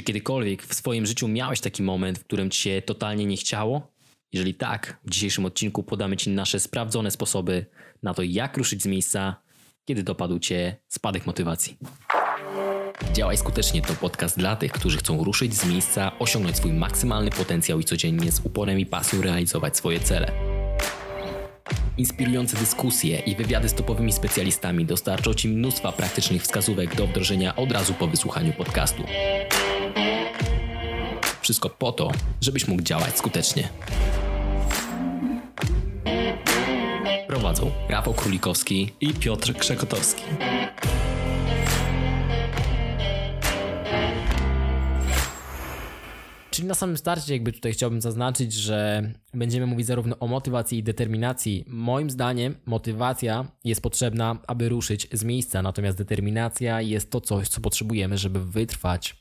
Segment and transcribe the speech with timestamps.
[0.00, 3.92] Czy kiedykolwiek w swoim życiu miałeś taki moment, w którym ci się totalnie nie chciało?
[4.32, 7.66] Jeżeli tak, w dzisiejszym odcinku podamy Ci nasze sprawdzone sposoby
[8.02, 9.42] na to, jak ruszyć z miejsca,
[9.84, 11.76] kiedy dopadł Cię spadek motywacji.
[13.12, 17.80] Działaj skutecznie to podcast dla tych, którzy chcą ruszyć z miejsca, osiągnąć swój maksymalny potencjał
[17.80, 20.32] i codziennie z uporem i pasją realizować swoje cele.
[21.98, 27.72] Inspirujące dyskusje i wywiady z topowymi specjalistami dostarczą Ci mnóstwa praktycznych wskazówek do wdrożenia od
[27.72, 29.02] razu po wysłuchaniu podcastu.
[31.50, 33.68] Wszystko po to, żebyś mógł działać skutecznie.
[37.28, 40.22] Prowadzą Rafał Królikowski i Piotr Krzekotowski.
[46.50, 50.82] Czyli na samym starcie jakby tutaj chciałbym zaznaczyć, że będziemy mówić zarówno o motywacji i
[50.82, 51.64] determinacji.
[51.66, 57.60] Moim zdaniem motywacja jest potrzebna, aby ruszyć z miejsca, natomiast determinacja jest to coś, co
[57.60, 59.19] potrzebujemy, żeby wytrwać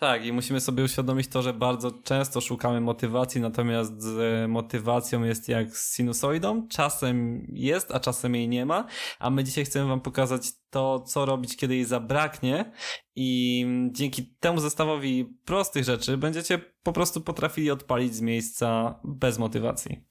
[0.00, 5.48] tak, i musimy sobie uświadomić to, że bardzo często szukamy motywacji, natomiast z motywacją jest
[5.48, 6.68] jak z sinusoidą.
[6.68, 8.86] Czasem jest, a czasem jej nie ma.
[9.18, 12.72] A my dzisiaj chcemy Wam pokazać to, co robić, kiedy jej zabraknie.
[13.16, 20.04] I dzięki temu zestawowi prostych rzeczy będziecie po prostu potrafili odpalić z miejsca bez motywacji.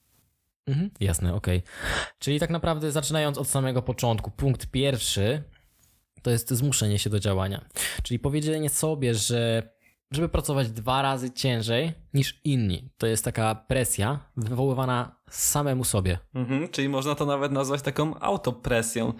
[0.68, 1.58] Mhm, jasne, okej.
[1.58, 1.72] Okay.
[2.20, 5.44] Czyli tak naprawdę zaczynając od samego początku, punkt pierwszy
[6.22, 7.66] to jest zmuszenie się do działania.
[8.04, 9.70] Czyli powiedzenie sobie, że
[10.12, 12.90] żeby pracować dwa razy ciężej niż inni.
[12.98, 16.20] To jest taka presja wywoływana samemu sobie.
[16.36, 19.14] Mhm, czyli można to nawet nazwać taką autopresją.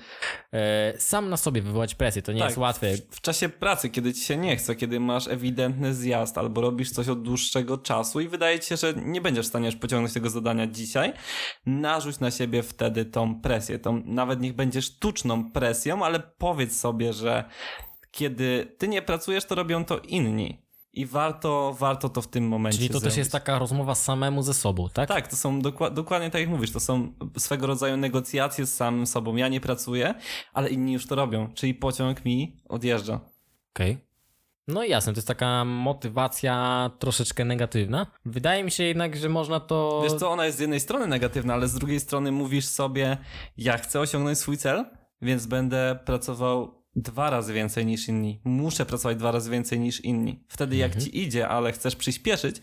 [0.54, 2.98] E, sam na sobie wywołać presję, to nie tak, jest łatwe.
[2.98, 6.92] W, w, czasie pracy, kiedy ci się nie chce, kiedy masz ewidentny zjazd albo robisz
[6.92, 10.30] coś od dłuższego czasu i wydaje ci się, że nie będziesz w stanie pociągnąć tego
[10.30, 11.14] zadania dzisiaj,
[11.66, 13.80] narzuć na siebie wtedy tą presję.
[13.80, 17.44] Tą, nawet niech będzie sztuczną presją, ale powiedz sobie, że
[18.12, 20.67] kiedy ty nie pracujesz, to robią to inni
[20.98, 23.06] i warto, warto to w tym momencie Czyli to zrobić.
[23.06, 25.10] też jest taka rozmowa samemu ze sobą, tak?
[25.10, 29.36] Tak, to są dokładnie tak jak mówisz, to są swego rodzaju negocjacje z samym sobą.
[29.36, 30.14] Ja nie pracuję,
[30.54, 33.20] ale inni już to robią, czyli pociąg mi odjeżdża.
[33.74, 33.92] Okej.
[33.92, 34.08] Okay.
[34.68, 38.08] No i jasne, to jest taka motywacja troszeczkę negatywna.
[38.26, 40.02] Wydaje mi się jednak, że można to...
[40.04, 43.18] Wiesz co, ona jest z jednej strony negatywna, ale z drugiej strony mówisz sobie,
[43.58, 44.86] ja chcę osiągnąć swój cel,
[45.22, 48.42] więc będę pracował dwa razy więcej niż inni.
[48.44, 50.44] Muszę pracować dwa razy więcej niż inni.
[50.48, 51.06] Wtedy jak mhm.
[51.06, 52.62] ci idzie, ale chcesz przyspieszyć,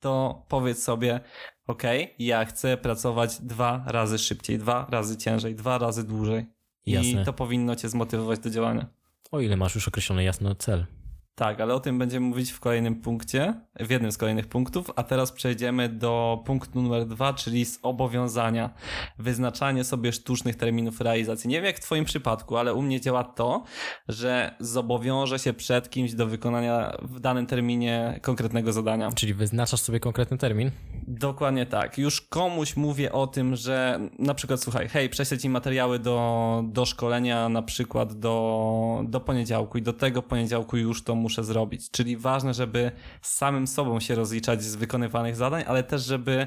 [0.00, 1.20] to powiedz sobie,
[1.66, 1.82] ok,
[2.18, 6.46] ja chcę pracować dwa razy szybciej, dwa razy ciężej, dwa razy dłużej.
[6.86, 7.22] Jasne.
[7.22, 8.86] I to powinno cię zmotywować do działania.
[9.30, 10.86] O ile masz już określony jasny cel.
[11.34, 15.02] Tak, ale o tym będziemy mówić w kolejnym punkcie, w jednym z kolejnych punktów, a
[15.02, 18.70] teraz przejdziemy do punktu numer dwa, czyli zobowiązania.
[19.18, 21.50] Wyznaczanie sobie sztucznych terminów realizacji.
[21.50, 23.64] Nie wiem jak w twoim przypadku, ale u mnie działa to,
[24.08, 29.12] że zobowiążę się przed kimś do wykonania w danym terminie konkretnego zadania.
[29.12, 30.70] Czyli wyznaczasz sobie konkretny termin?
[31.08, 31.98] Dokładnie tak.
[31.98, 36.84] Już komuś mówię o tym, że na przykład słuchaj, hej, prześlę ci materiały do, do
[36.84, 41.90] szkolenia na przykład do, do poniedziałku i do tego poniedziałku już to muszę zrobić.
[41.90, 46.46] Czyli ważne, żeby z samym sobą się rozliczać z wykonywanych zadań, ale też, żeby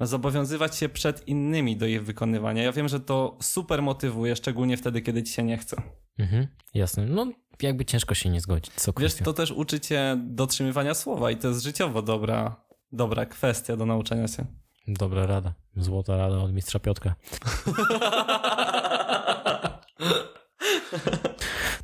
[0.00, 2.62] zobowiązywać się przed innymi do ich wykonywania.
[2.62, 5.82] Ja wiem, że to super motywuje, szczególnie wtedy, kiedy ci się nie chce.
[6.18, 7.06] Mhm, jasne.
[7.06, 7.26] No,
[7.62, 8.74] jakby ciężko się nie zgodzić.
[8.74, 13.76] Co Wiesz, to też uczy cię dotrzymywania słowa i to jest życiowo dobra, dobra kwestia
[13.76, 14.46] do nauczenia się.
[14.88, 15.54] Dobra rada.
[15.76, 17.14] Złota rada od mistrza Piotka.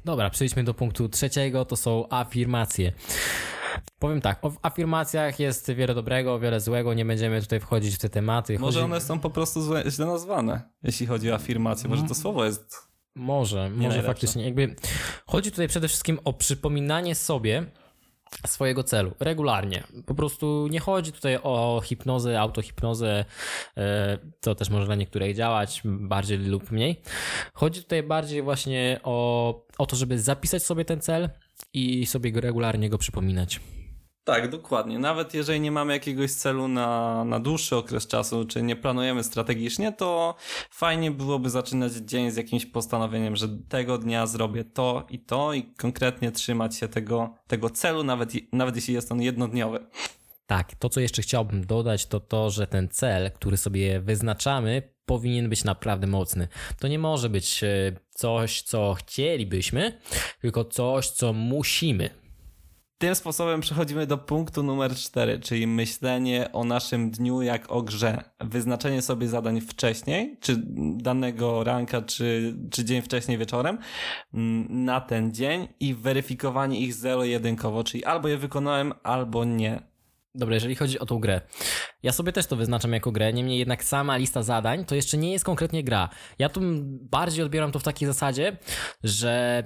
[0.04, 2.92] Dobra, przejdźmy do punktu trzeciego, to są afirmacje.
[3.98, 8.08] Powiem tak, w afirmacjach jest wiele dobrego, wiele złego, nie będziemy tutaj wchodzić w te
[8.08, 8.58] tematy.
[8.58, 8.92] Może Chodzi...
[8.92, 11.88] one są po prostu złe, źle nazwane, jeśli chodzi o afirmacje.
[11.88, 12.92] Może to słowo jest.
[13.14, 14.06] Może, może najlepsze.
[14.06, 14.44] faktycznie.
[14.44, 14.76] Jakby
[15.26, 17.66] chodzi tutaj przede wszystkim o przypominanie sobie,
[18.46, 19.84] swojego celu regularnie.
[20.06, 23.24] Po prostu nie chodzi tutaj o hipnozę, autohipnozę,
[23.76, 27.00] e, to też może dla niektórych działać bardziej lub mniej.
[27.54, 31.30] Chodzi tutaj bardziej właśnie o, o to, żeby zapisać sobie ten cel
[31.72, 33.60] i sobie go regularnie go przypominać.
[34.24, 34.98] Tak, dokładnie.
[34.98, 39.92] Nawet jeżeli nie mamy jakiegoś celu na, na dłuższy okres czasu, czy nie planujemy strategicznie,
[39.92, 40.34] to
[40.70, 45.62] fajnie byłoby zaczynać dzień z jakimś postanowieniem, że tego dnia zrobię to i to i
[45.62, 49.86] konkretnie trzymać się tego, tego celu, nawet, nawet jeśli jest on jednodniowy.
[50.46, 55.48] Tak, to co jeszcze chciałbym dodać, to to, że ten cel, który sobie wyznaczamy, powinien
[55.48, 56.48] być naprawdę mocny.
[56.78, 60.00] To nie może być e, coś, co chcielibyśmy,
[60.40, 62.21] tylko coś, co musimy
[63.02, 68.24] tym sposobem przechodzimy do punktu numer cztery, czyli myślenie o naszym dniu jak o grze.
[68.40, 70.62] Wyznaczenie sobie zadań wcześniej, czy
[70.96, 73.78] danego ranka, czy, czy dzień wcześniej wieczorem
[74.34, 79.82] mm, na ten dzień i weryfikowanie ich zero-jedynkowo, czyli albo je wykonałem, albo nie.
[80.34, 81.40] Dobra, jeżeli chodzi o tą grę.
[82.02, 85.32] Ja sobie też to wyznaczam jako grę, niemniej jednak sama lista zadań to jeszcze nie
[85.32, 86.08] jest konkretnie gra.
[86.38, 88.56] Ja tu bardziej odbieram to w takiej zasadzie,
[89.04, 89.64] że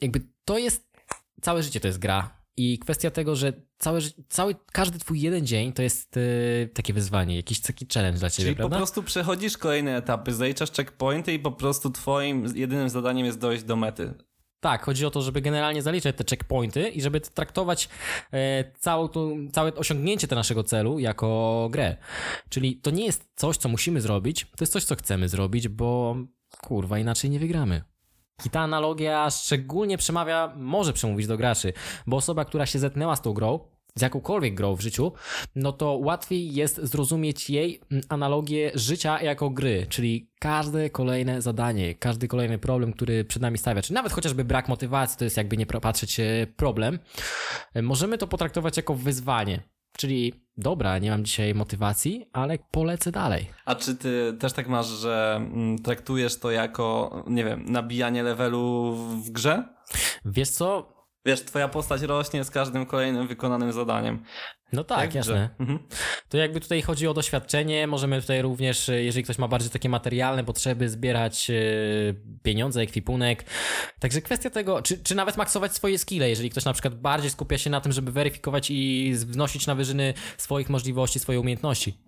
[0.00, 0.94] jakby to jest
[1.40, 2.43] całe życie to jest gra.
[2.56, 7.36] I kwestia tego, że cały, cały, każdy twój jeden dzień to jest yy, takie wyzwanie,
[7.36, 8.76] jakiś taki challenge dla ciebie, Czyli prawda?
[8.76, 13.64] po prostu przechodzisz kolejne etapy, zaliczasz checkpointy i po prostu twoim jedynym zadaniem jest dojść
[13.64, 14.14] do mety.
[14.60, 17.88] Tak, chodzi o to, żeby generalnie zaliczać te checkpointy i żeby traktować
[18.32, 19.08] e, całą
[19.52, 21.96] całe osiągnięcie tego naszego celu jako grę.
[22.48, 26.16] Czyli to nie jest coś, co musimy zrobić, to jest coś, co chcemy zrobić, bo
[26.60, 27.82] kurwa, inaczej nie wygramy.
[28.46, 31.72] I ta analogia szczególnie przemawia, może przemówić do graczy,
[32.06, 33.60] bo osoba, która się zetnęła z tą grą,
[33.96, 35.12] z jakąkolwiek grą w życiu,
[35.54, 42.28] no to łatwiej jest zrozumieć jej analogię życia jako gry, czyli każde kolejne zadanie, każdy
[42.28, 45.66] kolejny problem, który przed nami stawia, czy nawet chociażby brak motywacji, to jest jakby nie
[45.66, 46.20] patrzeć
[46.56, 46.98] problem,
[47.82, 49.73] możemy to potraktować jako wyzwanie.
[49.96, 53.50] Czyli dobra, nie mam dzisiaj motywacji, ale polecę dalej.
[53.64, 58.94] A czy ty też tak masz, że mm, traktujesz to jako, nie wiem, nabijanie levelu
[59.24, 59.64] w grze?
[60.24, 60.93] Wiesz co?
[61.26, 64.24] Wiesz, twoja postać rośnie z każdym kolejnym wykonanym zadaniem.
[64.72, 65.50] No tak, jasne.
[65.58, 65.78] Mhm.
[66.28, 70.44] To jakby tutaj chodzi o doświadczenie, możemy tutaj również, jeżeli ktoś ma bardziej takie materialne
[70.44, 71.54] potrzeby, zbierać e,
[72.42, 73.44] pieniądze, ekwipunek.
[74.00, 77.58] Także kwestia tego, czy, czy nawet maksować swoje skille, jeżeli ktoś na przykład bardziej skupia
[77.58, 81.98] się na tym, żeby weryfikować i wnosić na wyżyny swoich możliwości, swoje umiejętności.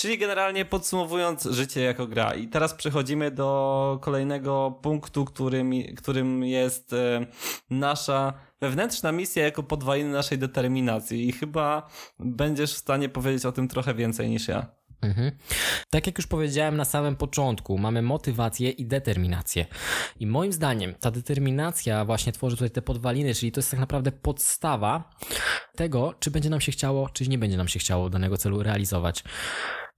[0.00, 2.34] Czyli generalnie podsumowując życie jako gra.
[2.34, 7.26] I teraz przechodzimy do kolejnego punktu, którym, którym jest e,
[7.70, 11.28] nasza wewnętrzna misja jako podwaliny naszej determinacji.
[11.28, 11.88] I chyba
[12.18, 14.66] będziesz w stanie powiedzieć o tym trochę więcej niż ja.
[15.02, 15.30] Mhm.
[15.90, 19.66] Tak jak już powiedziałem na samym początku, mamy motywację i determinację.
[20.20, 24.12] I moim zdaniem ta determinacja właśnie tworzy tutaj te podwaliny, czyli to jest tak naprawdę
[24.12, 25.10] podstawa
[25.76, 29.24] tego, czy będzie nam się chciało, czy nie będzie nam się chciało danego celu realizować.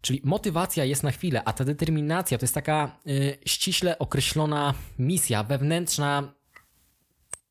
[0.02, 5.44] Czyli motywacja jest na chwilę, a ta determinacja to jest taka y, ściśle określona misja
[5.44, 6.32] wewnętrzna,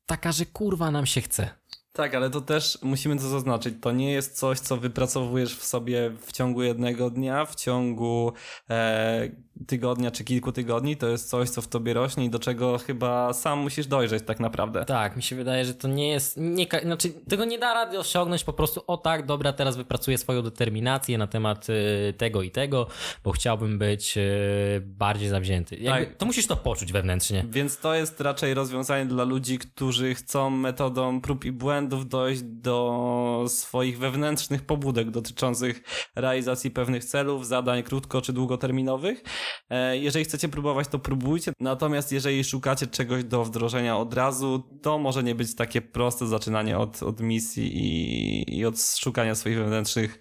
[0.06, 1.61] taka, że kurwa nam się chce.
[1.92, 3.74] Tak, ale to też musimy to zaznaczyć.
[3.80, 8.32] To nie jest coś, co wypracowujesz w sobie w ciągu jednego dnia, w ciągu
[8.70, 9.28] e,
[9.66, 10.96] tygodnia czy kilku tygodni.
[10.96, 14.40] To jest coś, co w tobie rośnie i do czego chyba sam musisz dojrzeć tak
[14.40, 14.84] naprawdę.
[14.84, 16.36] Tak, mi się wydaje, że to nie jest.
[16.36, 20.42] Nie, znaczy, tego nie da rady osiągnąć po prostu, o tak, dobra, teraz wypracuję swoją
[20.42, 22.86] determinację na temat y, tego i tego,
[23.24, 25.76] bo chciałbym być y, bardziej zawzięty.
[25.76, 26.16] Jakby, tak.
[26.16, 27.44] To musisz to poczuć wewnętrznie.
[27.48, 33.44] Więc to jest raczej rozwiązanie dla ludzi, którzy chcą metodą prób i błędów dojść do
[33.48, 35.82] swoich wewnętrznych pobudek dotyczących
[36.16, 39.22] realizacji pewnych celów, zadań krótko czy długoterminowych.
[39.70, 41.52] E, jeżeli chcecie próbować, to próbujcie.
[41.60, 46.78] Natomiast jeżeli szukacie czegoś do wdrożenia od razu, to może nie być takie proste zaczynanie
[46.78, 50.20] od, od misji i, i od szukania swoich wewnętrznych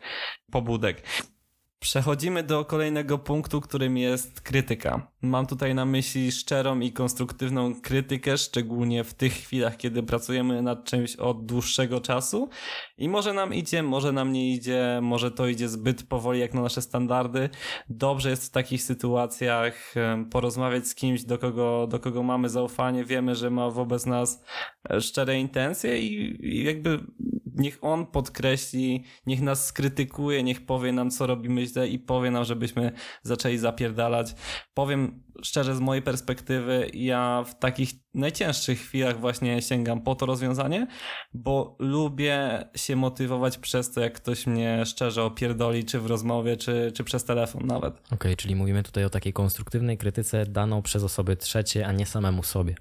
[0.51, 1.03] pobudek.
[1.79, 5.10] Przechodzimy do kolejnego punktu, którym jest krytyka.
[5.23, 10.85] Mam tutaj na myśli szczerą i konstruktywną krytykę, szczególnie w tych chwilach, kiedy pracujemy nad
[10.85, 12.49] czymś od dłuższego czasu
[12.97, 16.61] i może nam idzie, może nam nie idzie, może to idzie zbyt powoli jak na
[16.61, 17.49] nasze standardy.
[17.89, 19.93] Dobrze jest w takich sytuacjach
[20.31, 24.43] porozmawiać z kimś, do kogo, do kogo mamy zaufanie, wiemy, że ma wobec nas
[24.89, 26.99] e, szczere intencje i, i jakby
[27.55, 32.43] niech on podkreśli, niech nas skrytykuje, niech powie nam, co robimy źle i powie nam,
[32.43, 32.91] żebyśmy
[33.23, 34.35] zaczęli zapierdalać.
[34.73, 35.10] Powiem
[35.43, 40.87] szczerze, z mojej perspektywy, ja w takich najcięższych chwilach właśnie sięgam po to rozwiązanie,
[41.33, 46.91] bo lubię się motywować przez to, jak ktoś mnie szczerze opierdoli, czy w rozmowie, czy,
[46.95, 47.93] czy przez telefon nawet.
[47.93, 52.05] Okej, okay, czyli mówimy tutaj o takiej konstruktywnej krytyce daną przez osoby trzecie, a nie
[52.05, 52.75] samemu sobie.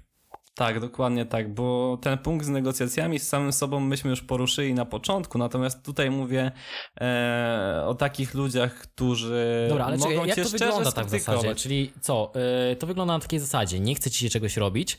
[0.61, 4.85] Tak, dokładnie tak, bo ten punkt z negocjacjami z samym sobą myśmy już poruszyli na
[4.85, 6.51] początku, natomiast tutaj mówię
[7.01, 11.09] e, o takich ludziach, którzy Dobra, ale mogą czekaj, jak cię to wygląda tak w
[11.09, 11.55] zasadzie?
[11.55, 12.31] Czyli co,
[12.71, 14.97] e, to wygląda na takiej zasadzie, nie chce ci się czegoś robić,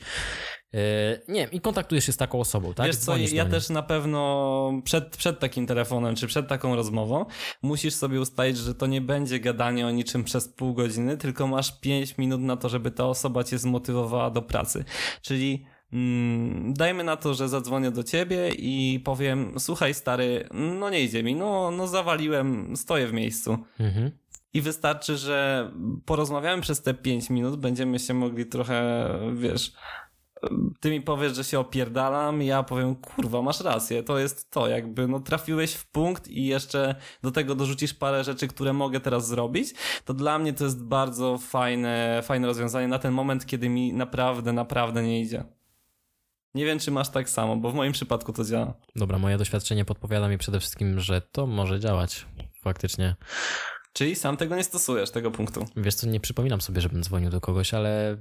[1.28, 2.86] nie wiem, i kontaktujesz się z taką osobą, tak?
[2.86, 7.26] Wiesz co, ja też na pewno przed, przed takim telefonem, czy przed taką rozmową
[7.62, 11.80] musisz sobie ustalić, że to nie będzie gadanie o niczym przez pół godziny, tylko masz
[11.80, 14.84] pięć minut na to, żeby ta osoba cię zmotywowała do pracy.
[15.22, 21.00] Czyli mm, dajmy na to, że zadzwonię do ciebie i powiem, słuchaj stary, no nie
[21.00, 23.58] idzie mi, no, no zawaliłem, stoję w miejscu.
[23.80, 24.10] Mhm.
[24.54, 25.70] I wystarczy, że
[26.04, 29.72] porozmawiamy przez te pięć minut, będziemy się mogli trochę, wiesz,
[30.80, 35.08] ty mi powiesz, że się opierdalam, ja powiem, kurwa, masz rację, to jest to, jakby,
[35.08, 39.74] no trafiłeś w punkt i jeszcze do tego dorzucisz parę rzeczy, które mogę teraz zrobić,
[40.04, 44.52] to dla mnie to jest bardzo fajne, fajne rozwiązanie na ten moment, kiedy mi naprawdę,
[44.52, 45.44] naprawdę nie idzie.
[46.54, 48.74] Nie wiem, czy masz tak samo, bo w moim przypadku to działa.
[48.96, 52.26] Dobra, moje doświadczenie podpowiada mi przede wszystkim, że to może działać
[52.62, 53.16] faktycznie.
[53.92, 55.66] Czyli sam tego nie stosujesz, tego punktu.
[55.76, 58.16] Wiesz co, nie przypominam sobie, żebym dzwonił do kogoś, ale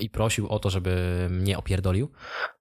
[0.00, 2.10] i prosił o to, żeby mnie opierdolił,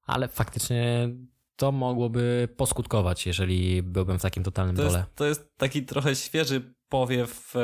[0.06, 1.10] ale faktycznie
[1.56, 4.98] to mogłoby poskutkować, jeżeli byłbym w takim totalnym to dole.
[4.98, 7.60] Jest, to jest taki trochę świeży powiew e,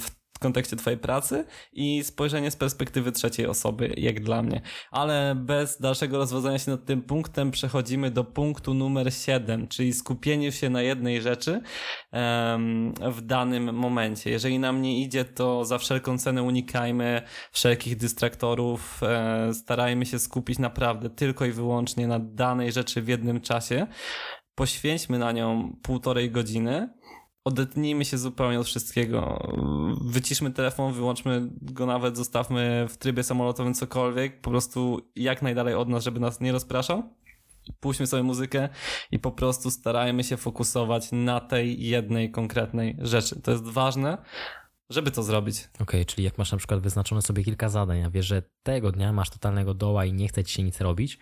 [0.00, 4.60] w kontekście twojej pracy i spojrzenie z perspektywy trzeciej osoby, jak dla mnie.
[4.90, 10.52] Ale bez dalszego rozwodzenia się nad tym punktem przechodzimy do punktu numer 7, czyli skupienie
[10.52, 11.60] się na jednej rzeczy
[12.12, 14.30] um, w danym momencie.
[14.30, 17.22] Jeżeli nam nie idzie, to za wszelką cenę unikajmy
[17.52, 23.40] wszelkich dystraktorów, e, starajmy się skupić naprawdę tylko i wyłącznie na danej rzeczy w jednym
[23.40, 23.86] czasie.
[24.54, 26.88] Poświęćmy na nią półtorej godziny
[27.44, 29.48] odetnijmy się zupełnie od wszystkiego.
[30.00, 35.88] Wyciszmy telefon, wyłączmy go nawet, zostawmy w trybie samolotowym cokolwiek, po prostu jak najdalej od
[35.88, 37.02] nas, żeby nas nie rozpraszał.
[37.80, 38.68] Puśćmy sobie muzykę
[39.10, 43.40] i po prostu starajmy się fokusować na tej jednej konkretnej rzeczy.
[43.42, 44.18] To jest ważne,
[44.90, 45.68] żeby to zrobić.
[45.74, 48.92] Okej, okay, czyli jak masz na przykład wyznaczone sobie kilka zadań, a wiesz, że tego
[48.92, 51.18] dnia masz totalnego doła i nie chce ci się nic robić,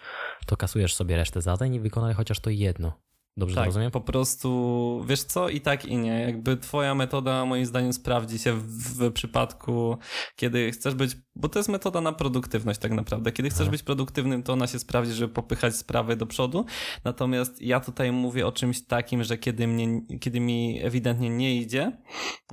[0.46, 2.92] to kasujesz sobie resztę zadań i wykonaj chociaż to jedno.
[3.40, 3.90] Dobrze tak, rozumiem?
[3.90, 6.20] po prostu, wiesz co, i tak i nie.
[6.20, 9.98] Jakby twoja metoda moim zdaniem sprawdzi się w, w przypadku,
[10.36, 13.32] kiedy chcesz być, bo to jest metoda na produktywność tak naprawdę.
[13.32, 16.64] Kiedy chcesz być produktywnym, to ona się sprawdzi, żeby popychać sprawy do przodu.
[17.04, 21.92] Natomiast ja tutaj mówię o czymś takim, że kiedy, mnie, kiedy mi ewidentnie nie idzie,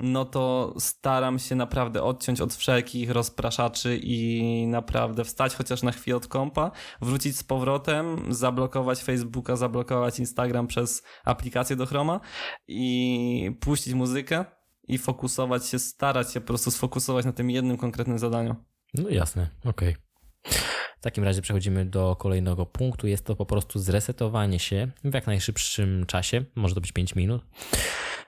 [0.01, 6.17] no to staram się naprawdę odciąć od wszelkich rozpraszaczy i naprawdę wstać chociaż na chwilę
[6.17, 12.19] od kompa, wrócić z powrotem, zablokować Facebooka, zablokować Instagram przez aplikację do Chroma
[12.67, 14.45] i puścić muzykę
[14.87, 18.55] i fokusować się, starać się po prostu sfokusować na tym jednym konkretnym zadaniu.
[18.93, 19.89] No jasne, okej.
[19.89, 20.57] Okay.
[20.97, 23.07] W takim razie przechodzimy do kolejnego punktu.
[23.07, 27.45] Jest to po prostu zresetowanie się w jak najszybszym czasie, może to być 5 minut.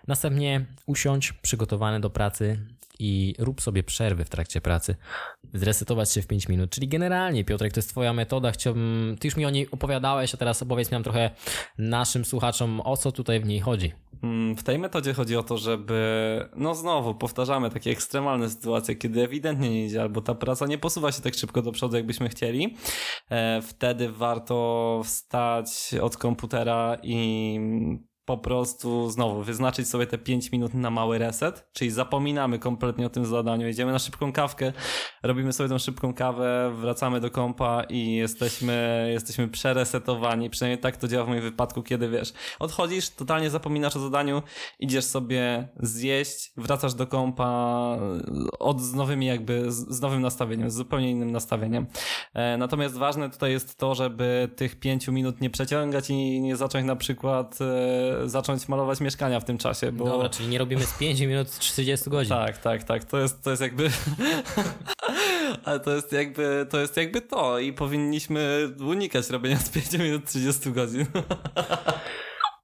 [0.08, 2.66] Następnie usiądź przygotowany do pracy
[3.00, 4.96] i rób sobie przerwy w trakcie pracy.
[5.54, 6.70] Zresetować się w 5 minut.
[6.70, 8.52] Czyli generalnie, Piotrek, to jest Twoja metoda.
[8.52, 11.32] Chciałbym, ty już mi o niej opowiadałeś, a teraz opowiedz nam trochę
[11.78, 13.94] naszym słuchaczom, o co tutaj w niej chodzi.
[14.24, 19.24] Mm, w tej metodzie chodzi o to, żeby, no znowu, powtarzamy takie ekstremalne sytuacje, kiedy
[19.24, 22.76] ewidentnie nie idzie, albo ta praca nie posuwa się tak szybko do przodu, jakbyśmy chcieli.
[23.30, 27.60] E, wtedy warto wstać od komputera i
[28.30, 33.10] po prostu znowu wyznaczyć sobie te 5 minut na mały reset, czyli zapominamy kompletnie o
[33.10, 34.74] tym zadaniu, idziemy na szybką kawkę,
[35.24, 41.08] robimy sobie tą szybką kawę, wracamy do kompa i jesteśmy, jesteśmy przeresetowani, przynajmniej tak to
[41.08, 44.42] działa w moim wypadku, kiedy wiesz, odchodzisz, totalnie zapominasz o zadaniu,
[44.80, 47.98] idziesz sobie zjeść, wracasz do kompa
[48.60, 51.86] od z nowymi jakby, z nowym nastawieniem, z zupełnie innym nastawieniem.
[52.34, 56.86] E, natomiast ważne tutaj jest to, żeby tych 5 minut nie przeciągać i nie zacząć
[56.86, 59.92] na przykład e, zacząć malować mieszkania w tym czasie.
[59.92, 60.06] Bo...
[60.06, 62.30] Dobra, czyli nie robimy z 5 minut 30 godzin.
[62.30, 63.04] Tak, tak, tak.
[63.04, 63.90] To jest, to jest jakby.
[65.66, 70.26] Ale to jest jakby to jest jakby to i powinniśmy unikać robienia z 5 minut
[70.26, 71.06] 30 godzin.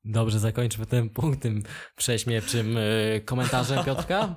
[0.06, 1.64] Dobrze, zakończmy ten punkt tym
[1.96, 2.82] prześmiewczym e,
[3.22, 4.36] komentarzem Piotrka.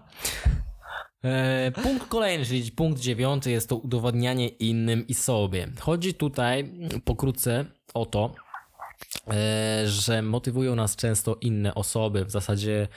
[1.24, 5.68] E, punkt kolejny, czyli punkt dziewiąty jest to udowodnianie innym i sobie.
[5.80, 6.72] Chodzi tutaj
[7.04, 8.34] pokrótce o to,
[9.86, 12.88] że motywują nas często inne osoby, w zasadzie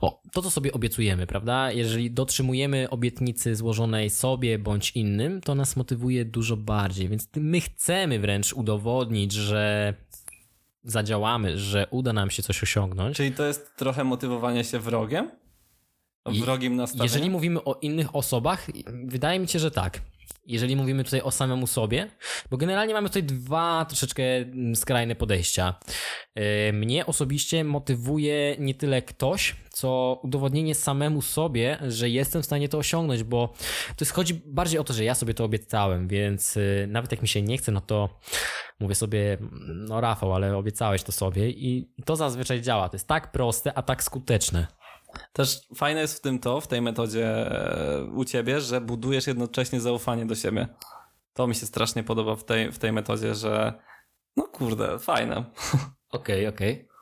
[0.00, 1.72] o, to, co sobie obiecujemy, prawda?
[1.72, 8.18] Jeżeli dotrzymujemy obietnicy złożonej sobie bądź innym, to nas motywuje dużo bardziej, więc my chcemy
[8.18, 9.94] wręcz udowodnić, że
[10.84, 13.16] zadziałamy, że uda nam się coś osiągnąć.
[13.16, 15.30] Czyli to jest trochę motywowanie się wrogiem?
[16.26, 17.04] Wrogim nastawieniem?
[17.04, 18.66] Jeżeli mówimy o innych osobach,
[19.04, 20.00] wydaje mi się, że tak
[20.46, 22.10] jeżeli mówimy tutaj o samemu sobie,
[22.50, 25.74] bo generalnie mamy tutaj dwa troszeczkę mm, skrajne podejścia.
[26.34, 32.68] E, mnie osobiście motywuje nie tyle ktoś, co udowodnienie samemu sobie, że jestem w stanie
[32.68, 33.48] to osiągnąć, bo
[33.96, 37.22] to jest, chodzi bardziej o to, że ja sobie to obiecałem, więc e, nawet jak
[37.22, 38.20] mi się nie chce, no to
[38.80, 42.88] mówię sobie, no Rafał, ale obiecałeś to sobie i to zazwyczaj działa.
[42.88, 44.66] To jest tak proste, a tak skuteczne.
[45.32, 49.80] Też fajne jest w tym to, w tej metodzie e, u ciebie, że budujesz jednocześnie
[49.80, 50.68] zaufanie do siebie.
[51.32, 53.74] To mi się strasznie podoba w tej, w tej metodzie, że
[54.36, 55.36] no kurde, fajne.
[56.10, 56.72] Okej, okay, okej.
[56.74, 56.94] Okay.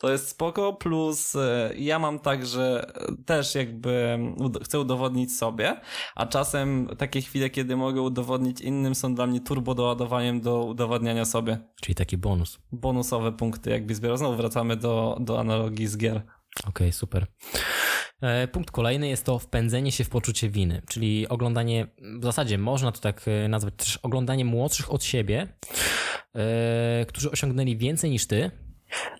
[0.00, 2.92] To jest spoko, plus e, ja mam tak, że
[3.26, 4.18] też jakby
[4.64, 5.80] chcę udowodnić sobie,
[6.14, 11.24] a czasem takie chwile, kiedy mogę udowodnić innym są dla mnie turbo doładowaniem do udowadniania
[11.24, 11.58] sobie.
[11.80, 12.58] Czyli taki bonus.
[12.72, 14.16] Bonusowe punkty jakby zbierał.
[14.16, 16.22] Znowu wracamy do, do analogii z gier.
[16.58, 17.26] Okej, okay, super.
[18.20, 21.86] E, punkt kolejny jest to wpędzenie się w poczucie winy, czyli oglądanie,
[22.20, 25.48] w zasadzie można to tak e, nazwać też oglądanie młodszych od siebie,
[27.08, 28.50] którzy osiągnęli więcej niż ty,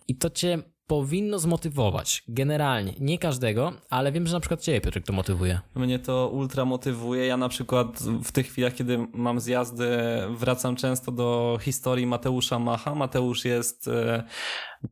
[0.08, 0.58] i to cię
[0.90, 2.22] powinno zmotywować.
[2.28, 2.94] Generalnie.
[3.00, 5.60] Nie każdego, ale wiem, że na przykład ciebie, Piotrek, to motywuje.
[5.74, 7.26] Mnie to ultra motywuje.
[7.26, 9.88] Ja na przykład w tych chwilach, kiedy mam zjazdy,
[10.30, 12.94] wracam często do historii Mateusza Macha.
[12.94, 14.24] Mateusz jest e,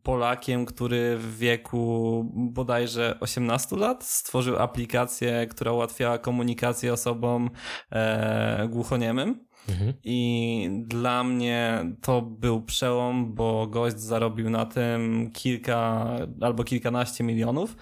[0.02, 7.50] Polakiem, który w wieku bodajże 18 lat stworzył aplikację, która ułatwiała komunikację osobom
[7.92, 9.47] e, głuchoniemym.
[9.68, 9.92] Mhm.
[10.04, 16.08] I dla mnie to był przełom, bo gość zarobił na tym kilka
[16.40, 17.76] albo kilkanaście milionów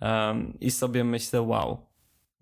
[0.00, 1.90] um, i sobie myślę, wow,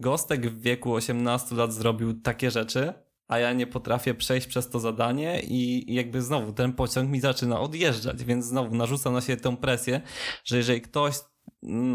[0.01, 2.93] Gostek w wieku 18 lat zrobił takie rzeczy,
[3.29, 7.61] a ja nie potrafię przejść przez to zadanie i jakby znowu ten pociąg mi zaczyna
[7.61, 10.01] odjeżdżać, więc znowu narzucam na siebie tę presję,
[10.45, 11.15] że jeżeli ktoś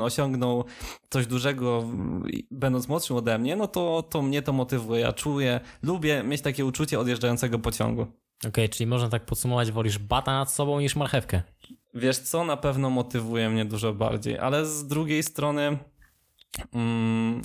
[0.02, 0.66] osiągnął
[1.10, 1.84] coś dużego,
[2.52, 5.02] będąc młodszym ode mnie, no to, to mnie to motywuje.
[5.02, 8.02] Ja czuję, lubię mieć takie uczucie odjeżdżającego pociągu.
[8.02, 11.42] Okej, okay, czyli można tak podsumować, wolisz bata nad sobą niż marchewkę.
[11.94, 15.93] Wiesz co, na pewno motywuje mnie dużo bardziej, ale z drugiej strony Mm,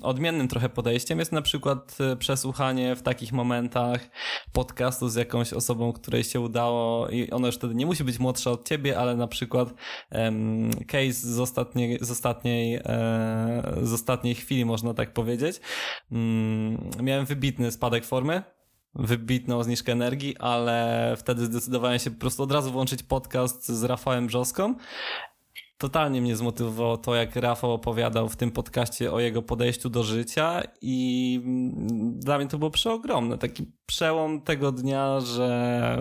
[0.03, 4.11] odmiennym trochę podejściem jest na przykład e, przesłuchanie w takich momentach
[4.53, 8.51] podcastu z jakąś osobą, której się udało i ona już wtedy nie musi być młodsza
[8.51, 9.75] od ciebie, ale na przykład
[10.11, 15.61] um, case z ostatniej, z, ostatniej, e, z ostatniej chwili, można tak powiedzieć.
[16.11, 18.43] Um, miałem wybitny spadek formy,
[18.95, 24.27] wybitną zniżkę energii, ale wtedy zdecydowałem się po prostu od razu włączyć podcast z Rafałem
[24.27, 24.75] Brzoską
[25.79, 30.63] totalnie mnie zmotywowało to, jak Rafał opowiadał w tym podcaście o jego podejściu do życia
[30.81, 31.41] i
[32.13, 33.39] dla mnie to było przeogromne.
[33.39, 35.99] Taki przełom tego dnia, że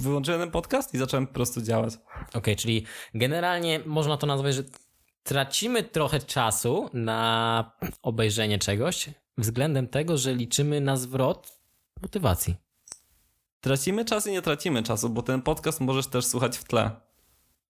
[0.00, 1.94] wyłączyłem ten podcast i zacząłem po prostu działać.
[1.94, 4.62] Okej, okay, czyli generalnie można to nazwać, że
[5.22, 11.58] tracimy trochę czasu na obejrzenie czegoś względem tego, że liczymy na zwrot
[12.02, 12.54] motywacji.
[13.60, 16.90] Tracimy czas i nie tracimy czasu, bo ten podcast możesz też słuchać w tle.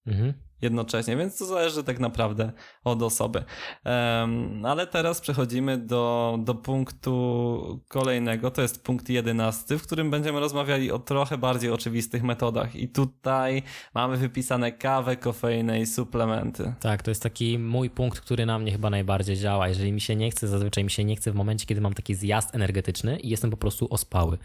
[0.06, 2.52] Mhm jednocześnie, więc to zależy tak naprawdę
[2.84, 3.44] od osoby.
[3.84, 10.40] Um, ale teraz przechodzimy do, do punktu kolejnego, to jest punkt jedenasty, w którym będziemy
[10.40, 13.62] rozmawiali o trochę bardziej oczywistych metodach i tutaj
[13.94, 16.74] mamy wypisane kawę, kofeinę i suplementy.
[16.80, 19.68] Tak, to jest taki mój punkt, który na mnie chyba najbardziej działa.
[19.68, 22.14] Jeżeli mi się nie chce, zazwyczaj mi się nie chce w momencie, kiedy mam taki
[22.14, 24.38] zjazd energetyczny i jestem po prostu ospały.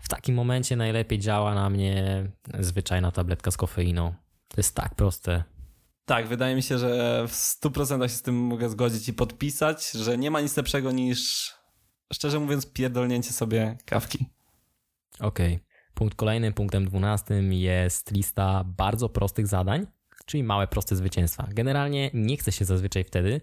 [0.00, 2.24] W takim momencie najlepiej działa na mnie
[2.58, 4.14] zwyczajna tabletka z kofeiną.
[4.52, 5.44] To jest tak proste.
[6.04, 10.18] Tak, wydaje mi się, że w 100% się z tym mogę zgodzić i podpisać, że
[10.18, 11.52] nie ma nic lepszego niż,
[12.12, 14.26] szczerze mówiąc, pierdolnięcie sobie kawki.
[15.20, 15.54] Okej.
[15.54, 15.66] Okay.
[15.94, 19.86] Punkt kolejny, punktem dwunastym jest lista bardzo prostych zadań,
[20.26, 21.48] czyli małe, proste zwycięstwa.
[21.50, 23.40] Generalnie nie chce się zazwyczaj wtedy,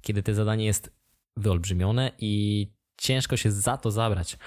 [0.00, 0.92] kiedy to zadanie jest
[1.36, 4.38] wyolbrzymione i ciężko się za to zabrać.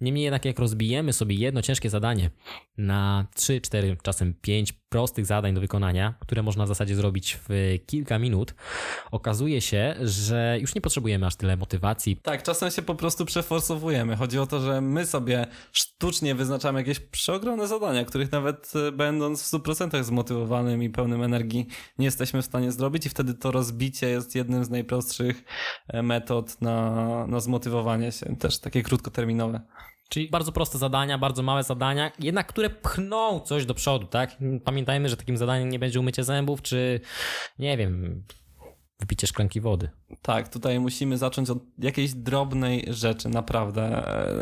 [0.00, 2.30] Niemniej jednak jak rozbijemy sobie jedno ciężkie zadanie
[2.78, 7.78] na 3, 4, czasem 5 prostych zadań do wykonania, które można w zasadzie zrobić w
[7.86, 8.54] kilka minut,
[9.10, 12.16] okazuje się, że już nie potrzebujemy aż tyle motywacji.
[12.16, 14.16] Tak, czasem się po prostu przeforsowujemy.
[14.16, 19.42] Chodzi o to, że my sobie sztucznie wyznaczamy jakieś przeogromne zadania, których nawet e, będąc
[19.42, 21.66] w 100% zmotywowanym i pełnym energii
[21.98, 25.44] nie jesteśmy w stanie zrobić i wtedy to rozbicie jest jednym z najprostszych
[25.88, 29.60] e, metod na, na zmotywowanie się, też takie krótkoterminowe.
[30.10, 34.36] Czyli bardzo proste zadania, bardzo małe zadania, jednak które pchną coś do przodu, tak?
[34.64, 37.00] Pamiętajmy, że takim zadaniem nie będzie umycie zębów, czy
[37.58, 38.22] nie wiem,
[39.00, 39.90] wypicie szklanki wody.
[40.22, 43.82] Tak, tutaj musimy zacząć od jakiejś drobnej rzeczy, naprawdę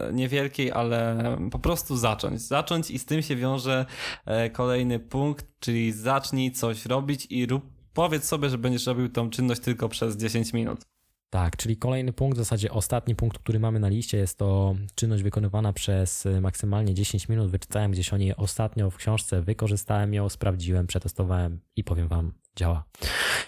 [0.08, 1.16] e, niewielkiej, ale
[1.50, 2.40] po prostu zacząć.
[2.40, 3.86] Zacząć i z tym się wiąże
[4.26, 9.30] e, kolejny punkt, czyli zacznij coś robić i rób, powiedz sobie, że będziesz robił tą
[9.30, 10.80] czynność tylko przez 10 minut.
[11.30, 15.22] Tak, czyli kolejny punkt, w zasadzie ostatni punkt, który mamy na liście, jest to czynność
[15.22, 17.50] wykonywana przez maksymalnie 10 minut.
[17.50, 22.84] Wyczytałem gdzieś o niej ostatnio w książce, wykorzystałem ją, sprawdziłem, przetestowałem i powiem Wam, działa.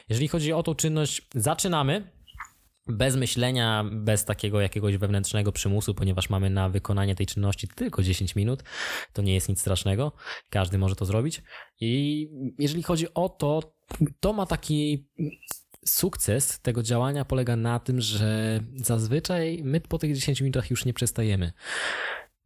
[0.09, 2.11] Jeżeli chodzi o tą czynność, zaczynamy
[2.87, 8.37] bez myślenia, bez takiego jakiegoś wewnętrznego przymusu, ponieważ mamy na wykonanie tej czynności tylko 10
[8.37, 8.63] minut.
[9.13, 10.13] To nie jest nic strasznego,
[10.51, 11.43] każdy może to zrobić.
[11.81, 13.75] I jeżeli chodzi o to,
[14.21, 15.09] to ma taki
[15.85, 20.95] sukces tego działania polega na tym, że zazwyczaj my po tych 10 minutach już nie
[20.95, 21.53] przestajemy.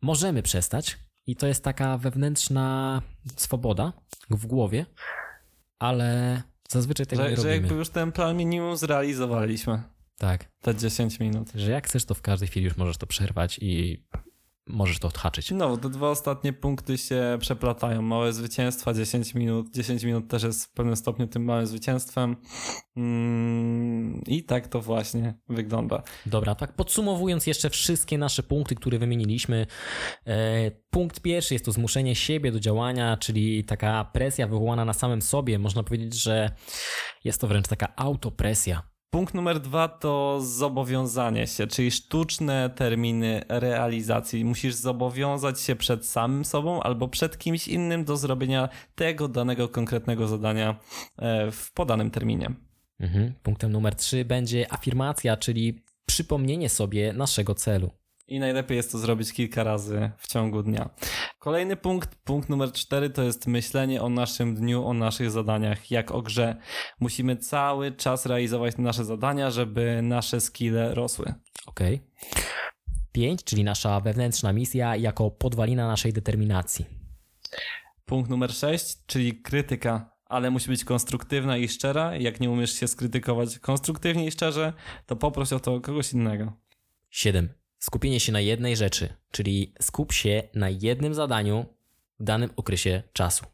[0.03, 3.03] Możemy przestać i to jest taka wewnętrzna
[3.37, 3.93] swoboda
[4.31, 4.87] w głowie,
[5.79, 7.55] ale zazwyczaj tego że, nie że robimy.
[7.57, 9.83] jakby już ten plan minimum zrealizowaliśmy.
[10.19, 11.49] Tak, Te 10 minut.
[11.55, 14.05] że jak chcesz, to w każdej chwili już możesz to przerwać i
[14.67, 15.51] możesz to odhaczyć.
[15.51, 18.03] No, te dwa ostatnie punkty się przeplatają.
[18.03, 19.71] Małe zwycięstwa, 10 minut.
[19.71, 22.37] 10 minut też jest w pewnym stopniu tym małym zwycięstwem.
[22.97, 26.03] Mm, I tak to właśnie wygląda.
[26.27, 29.67] Dobra, tak podsumowując jeszcze wszystkie nasze punkty, które wymieniliśmy.
[30.27, 35.23] E, punkt pierwszy jest to zmuszenie siebie do działania, czyli taka presja wywołana na samym
[35.23, 35.59] sobie.
[35.59, 36.51] Można powiedzieć, że
[37.25, 38.94] jest to wręcz taka autopresja.
[39.15, 44.45] Punkt numer dwa to zobowiązanie się, czyli sztuczne terminy realizacji.
[44.45, 50.29] Musisz zobowiązać się przed samym sobą albo przed kimś innym do zrobienia tego danego konkretnego
[50.29, 50.77] zadania
[51.17, 52.51] e, w podanym terminie.
[53.01, 53.35] Mhm.
[53.43, 57.91] Punktem numer trzy będzie afirmacja, czyli przypomnienie sobie naszego celu.
[58.27, 60.91] I najlepiej jest to zrobić kilka razy w ciągu dnia.
[61.39, 66.11] Kolejny punkt, punkt numer cztery, to jest myślenie o naszym dniu, o naszych zadaniach, jak
[66.11, 66.57] o grze.
[67.01, 71.35] Musimy cały czas realizować nasze zadania, żeby nasze skille rosły.
[71.67, 71.81] Ok.
[73.13, 76.87] Pięć, czyli nasza wewnętrzna misja jako podwalina naszej determinacji.
[78.05, 82.17] Punkt numer sześć, czyli krytyka, ale musi być konstruktywna i szczera.
[82.17, 84.73] Jak nie umiesz się skrytykować konstruktywnie i szczerze,
[85.07, 86.53] to poproś o to kogoś innego.
[87.11, 87.64] 7.
[87.85, 91.67] Skupienie się na jednej rzeczy, czyli skup się na jednym zadaniu
[92.21, 93.45] w danym okresie czasu.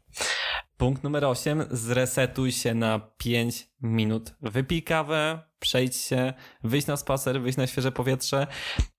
[0.77, 1.63] Punkt numer 8.
[1.71, 4.33] Zresetuj się na 5 minut.
[4.41, 8.47] Wypij kawę, przejdź się, wyjść na spacer, wyjść na świeże powietrze,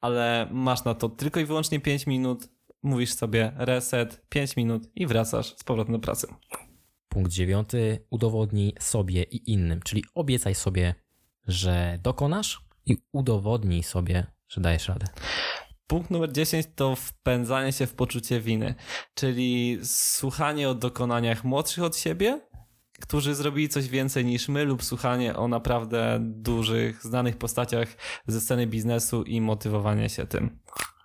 [0.00, 2.48] ale masz na to tylko i wyłącznie 5 minut.
[2.82, 6.26] Mówisz sobie reset, 5 minut i wracasz z powrotem do pracy.
[7.08, 7.68] Punkt 9.
[8.10, 10.94] Udowodnij sobie i innym, czyli obiecaj sobie,
[11.46, 15.06] że dokonasz i udowodnij sobie, że dajesz radę.
[15.86, 18.74] Punkt numer 10 to wpędzanie się w poczucie winy,
[19.14, 22.40] czyli słuchanie o dokonaniach młodszych od siebie,
[23.00, 27.88] którzy zrobili coś więcej niż my, lub słuchanie o naprawdę dużych, znanych postaciach
[28.26, 30.58] ze sceny biznesu i motywowanie się tym.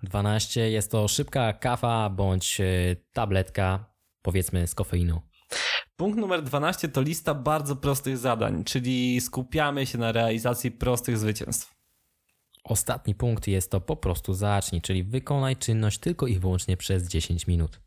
[0.04, 0.70] 12.
[0.70, 2.66] Jest to szybka kawa bądź e,
[3.14, 3.86] tabletka,
[4.22, 5.22] powiedzmy z kofeiną.
[5.96, 11.77] Punkt numer 12 to lista bardzo prostych zadań, czyli skupiamy się na realizacji prostych zwycięstw.
[12.68, 17.48] Ostatni punkt jest to po prostu zacznij, czyli wykonaj czynność tylko i wyłącznie przez 10
[17.48, 17.80] minut.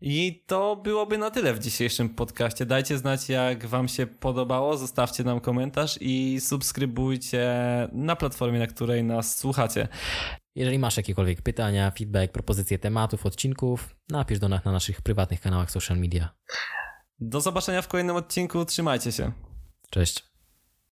[0.00, 2.66] I to byłoby na tyle w dzisiejszym podcaście.
[2.66, 7.48] Dajcie znać, jak Wam się podobało, zostawcie nam komentarz i subskrybujcie
[7.92, 9.88] na platformie, na której nas słuchacie.
[10.54, 15.70] Jeżeli masz jakiekolwiek pytania, feedback, propozycje tematów, odcinków, napisz do nas na naszych prywatnych kanałach
[15.70, 16.34] social media.
[17.20, 18.64] Do zobaczenia w kolejnym odcinku.
[18.64, 19.32] Trzymajcie się.
[19.90, 20.31] Cześć.